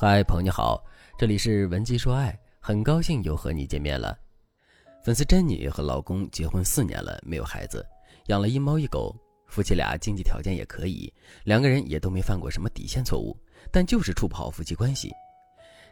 [0.00, 0.80] 嗨，朋友你好，
[1.18, 4.16] 这里是文姬说爱，很高兴又和你见面了。
[5.02, 7.84] 粉丝珍妮和老公结婚四年了，没有孩子，
[8.28, 9.12] 养了一猫一狗，
[9.48, 13.36] 夫妻俩经济条件也可以，两个人也都没犯过什么底线错误，
[13.72, 15.10] 但就是处不好夫妻关系。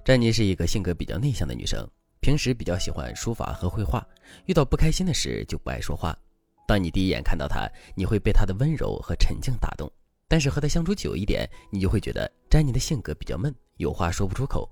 [0.05, 1.85] 珍妮是一个性格比较内向的女生，
[2.21, 4.07] 平时比较喜欢书法和绘画，
[4.45, 6.17] 遇到不开心的事就不爱说话。
[6.65, 9.91] 当你第一眼看到她，你会被她的温柔和沉静打动。
[10.29, 14.69] 但是和他相处久一点，你就会觉得詹妮的性格比较闷，有话说不出口。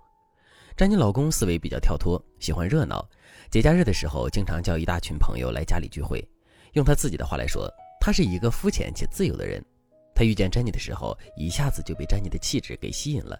[0.77, 3.09] 詹妮老公思维比较跳脱，喜欢热闹，
[3.51, 6.27] 节假日的时候经常叫一大群朋友来家里聚会。
[6.73, 9.65] 用他自己的话来说，他是一个肤浅且自由的人。
[10.12, 13.39] 他遇见詹妮的时候，一下子就被詹妮的气质给吸引了。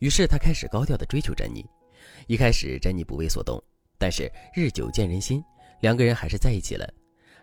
[0.00, 1.64] 于是他开始高调的追求詹妮。
[2.26, 3.62] 一开始詹妮不为所动，
[3.98, 5.42] 但是日久见人心，
[5.80, 6.86] 两个人还是在一起了。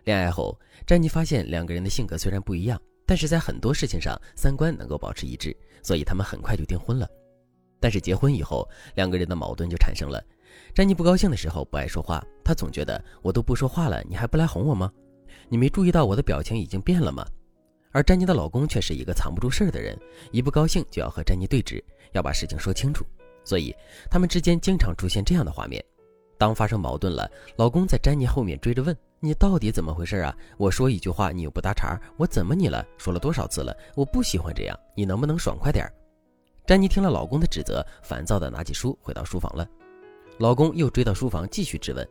[0.04, 2.80] 恋爱后，詹妮发现两个人的性格虽然不一样。
[3.08, 7.08] 但是在很多事情上，三观能够保持一致，所以他们很快就订婚了。
[7.80, 10.22] 但是结婚以后，两个人的矛盾就产生了。
[10.74, 14.92] 詹妮不高兴的时候不爱说话，她总觉得我都不说话了，你还不来哄我吗？
[15.48, 17.26] 你没注意到我的表情已经变了吗？
[17.92, 19.98] 而詹妮的老公却是一个藏不住事儿的人，
[20.30, 21.82] 一不高兴就要和詹妮对峙，
[22.12, 23.06] 要把事情说清楚。
[23.42, 23.74] 所以
[24.10, 25.82] 他们之间经常出现这样的画面：
[26.36, 28.94] 当发生矛盾了，老公在詹妮后面追着问。
[29.20, 30.34] 你到底怎么回事啊？
[30.56, 32.86] 我说一句话，你又不搭茬，我怎么你了？
[32.96, 33.76] 说了多少次了？
[33.96, 35.90] 我不喜欢这样，你能不能爽快点？
[36.64, 39.68] 詹妮听了老公的指责，烦躁的拿起书回到书房了。
[40.38, 42.08] 老公又追到书房继续质问，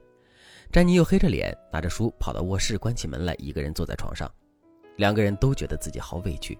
[0.70, 4.30] 詹妮又黑着脸拿着书跑到卧室，关起门来，一个人坐在床上。
[4.98, 6.58] 两个人都觉得自己好委屈。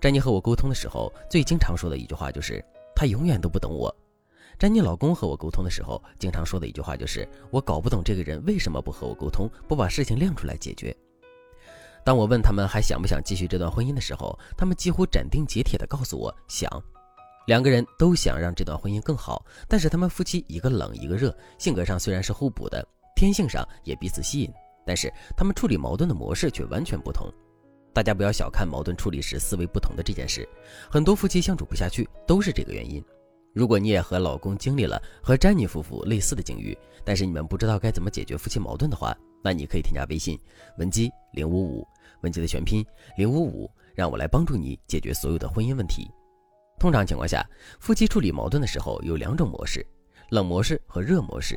[0.00, 2.64] 詹妮和我沟通的时候，最经常说的一句话就是
[2.96, 3.94] ：“他永远都不懂我。”
[4.58, 10.94] 詹妮老公和我沟通的时候，经常说的一句话就是：“我搞不懂这个人为什么不和我沟通，不把事情亮出来解决。”
[12.04, 16.70] 当我问他们还想不想继续这段婚姻的时候，他们几乎斩钉截铁地告诉我想。
[17.46, 24.50] 两个人都想让这段婚姻更好，但是他们夫妻一个冷一个热，性格上虽然是互补的，天性上也彼此吸引，
[24.86, 27.30] 但是他们处理矛盾的模式却完全不同。
[27.92, 30.48] 大家不要小看矛盾处理时思维不同的这件事，
[30.90, 33.04] 很多夫妻相处不下去都是这个原因。
[33.54, 40.36] 如果你也和老公经历了和詹妮夫妇类似的境遇，但是你们不知道该怎么解决夫妻矛盾的话，那你可以添加微信
[40.76, 41.86] 文姬零五五，
[42.22, 42.84] 文姬的全拼
[43.16, 46.10] 零五五，让我来帮助你解决所有的婚姻问题。
[46.80, 47.48] 通常情况下，
[47.78, 49.86] 夫妻处理矛盾的时候有两种模式：
[50.30, 51.56] 冷模式和热模式。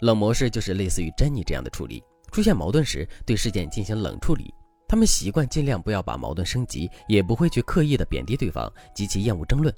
[0.00, 2.02] 冷模式就是类似于詹妮这样的处理，
[2.32, 4.52] 出现矛盾时对事件进行冷处理。
[4.88, 9.74] 他们习惯尽量不要把矛盾升级，也不会去刻意的贬低对方，极其厌恶争论。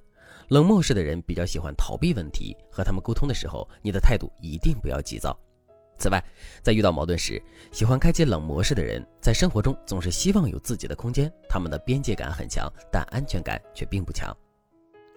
[0.49, 5.37] 冷漠式的人比较喜欢逃避问题，和他们沟通的时候，你的态度一定不要急躁。
[5.99, 6.23] 此外，
[6.63, 7.43] 在遇到矛盾时，
[7.73, 14.37] 喜欢开启冷模式的人，在生活中总是希望有自己的空间，他们的边界感很强，但安全感却并不强。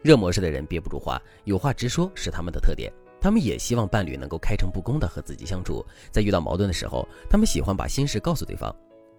[0.02, 2.92] 热模式的人憋不住话，有话直说是他们的特点，
[3.22, 8.74] 他们也希望伴侣能够开诚布公的和自己相处，在遇到矛盾的时候，他们喜欢把心事告诉对方。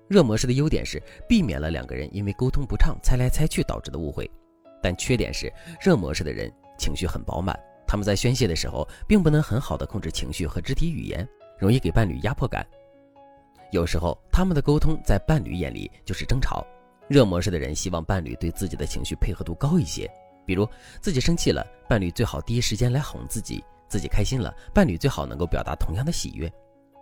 [0.08, 4.28] 热模式的优点是避免了两个人因为沟通不畅猜来猜去导致的误会。
[4.82, 11.26] 但缺点是，热模式的人情绪很饱满，他们在宣泄的时候，并不能很好的控制情绪和肢体语言，
[11.58, 12.66] 容易给伴侣压迫感。
[13.70, 16.66] 有时候，他们的沟通在伴侣眼里就是争吵。
[17.08, 20.10] 热模式的人希望伴侣对自己的情绪配合度高一些，
[20.46, 20.68] 比如
[21.00, 26.50] 自己生气了，伴侣最好第一时间来哄自己；自己开心了，伴侣最好能够表达同样的喜悦。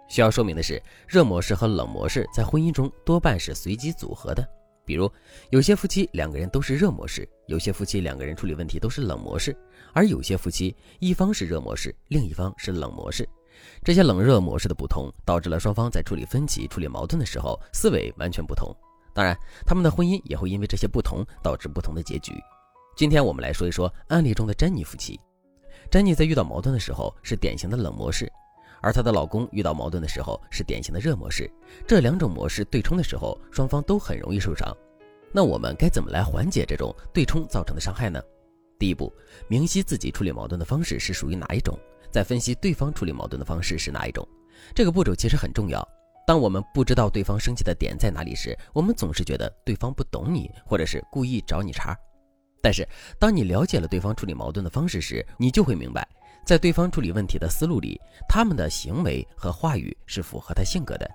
[0.08, 4.42] 需要说明的是，热模式和冷模式在婚姻中多半是随机组合的。
[4.88, 5.12] 比如，
[5.50, 9.54] 有些夫妻两个人都是热模式，有些夫妻两个人处理问题都是冷模式，
[9.92, 13.28] 而有些夫妻一方是热模式，另一方是冷模式。
[13.84, 18.74] 这些冷热模式的不同，导致了双方在处理分歧、处理矛盾的时候思维完全不同。
[19.12, 22.32] 当然，他们的婚姻也会因为这些不同导致不同的结局。
[22.96, 25.20] 今天我们来说一说案例中的珍妮夫妻。
[25.90, 28.30] 珍妮在遇到矛盾的时候是典型的冷模式，
[28.80, 31.50] 而她的老公遇到矛盾的时候是典型的热模式。
[31.86, 34.74] 这两种模式对冲的时候，双方都很容易受伤。
[35.32, 38.20] 那我们该怎么来缓解这种对冲造成的伤害呢？
[38.78, 39.12] 第一步，
[39.48, 41.78] 明晰自己处理矛盾的方式是属于哪一种，
[42.10, 44.26] 再分析对方处理矛盾的方式是哪一种。
[44.74, 45.86] 这个步骤其实很重要。
[46.26, 51.96] 当我们不知道对方生气的点在哪里时，我们总是觉得对方不懂你，或者是故意找你茬。
[52.62, 52.86] 但是，
[53.18, 56.06] 当你了解了对方处理矛盾的方式时，你就会明白，
[56.44, 61.08] 在对方处理问题的思路里，他们的行为和话语是符合他性格的。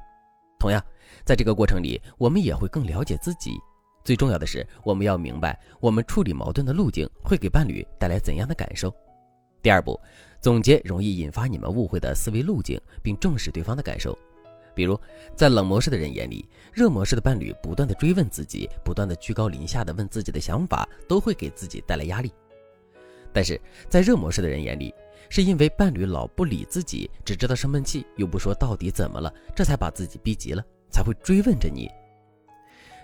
[0.60, 0.84] 同样，
[1.26, 3.60] 在这个过程里，我们也会更了解自己。
[4.04, 8.94] 最重要的是，我们要明白我们处理矛盾的路径会给伴侣带来怎样的感受。
[9.62, 10.00] 第二步，
[10.42, 14.18] 总结容易引发你们误会的思维路径，并重视对方的感受。
[14.76, 15.00] 比如，
[15.36, 22.32] 在冷模式的人眼里，热模式的伴侣不断的追问自己，不断的居高临下的问自己的想法，都会给自己带来压力。
[23.32, 24.94] 但是在热模式的人眼里，
[25.30, 31.90] 是因为伴侣老不理自己，只知道生闷气，又不说到底怎么了，这才把自己逼急了，才会追问着你。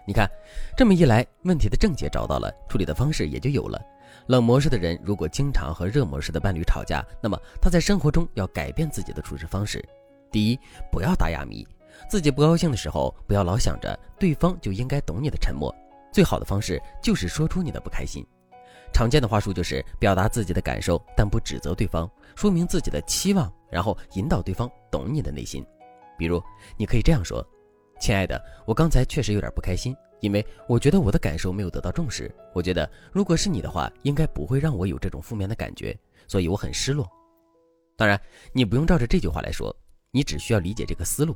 [0.08, 0.30] 你看，
[0.76, 3.80] 这么一来，问题的症结找到了，处理的方式也就有了。
[4.28, 9.84] 冷模式的人如果经常和热模式的伴侣吵架，那么他在生活中要改变自己的处事方式。
[10.32, 10.60] 第一，
[10.92, 11.68] 不要打哑谜，
[12.10, 15.74] 自己不高兴的时候，不要老想着对方就应该懂你的沉默。
[16.12, 18.26] 最好的方式就是说出你的不开心。
[18.94, 25.66] 常见的话术就是表达自己的感受，但不指责对方，说明自己的期望，然后引导对方懂你的内心。
[26.18, 26.42] 比如，
[26.78, 27.46] 你可以这样说
[28.00, 32.30] ：“亲爱的，我刚才确实有点不开心，因为我觉得我的感受没有得到重视。
[32.54, 35.98] 我觉得如果是你的话，应该不会让我有这种负面的感觉，
[36.28, 37.08] 所以我很失落。”
[37.96, 38.20] 当然，
[38.52, 39.74] 你不用照着这句话来说，
[40.12, 41.36] 你只需要理解这个思路。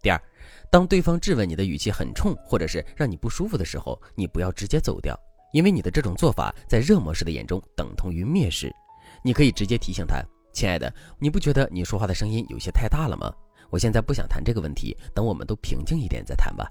[0.00, 0.22] 第二，
[0.70, 5.18] 当对方质问你的语气很冲，或者是让你不舒服的时候，你不要直接走掉。
[5.52, 8.74] 因为你的这种做法在热模式的眼中等同于蔑视，
[9.22, 10.22] 你可以直接提醒他
[10.52, 13.32] ：“亲爱的，你不觉得你说话的声音有些太大了吗？
[13.70, 16.68] 我现在不想谈这个问题，等我们都平静一点再谈吧。”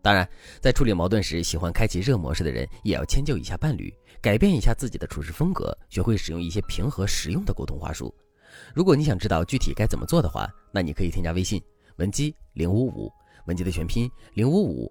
[0.00, 0.26] 当然，
[0.60, 8.14] 在处理矛盾时，喜欢开启热模式的人也要迁就一下伴侣，改变一下自己的处事风格，学会使用一些平和实用的沟通话术。
[8.72, 11.60] 如果你想知道具体该怎么做的话，那你可以添加微信
[11.96, 13.12] 文姬零五五，
[13.46, 14.90] 文姬的全拼零五五。